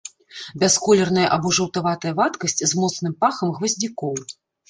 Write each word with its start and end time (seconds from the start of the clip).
Бясколерная 0.61 1.25
або 1.35 1.51
жаўтаватая 1.57 2.13
вадкасць 2.21 2.59
з 2.71 2.81
моцным 2.85 3.13
пахам 3.25 3.47
гваздзікоў. 3.59 4.15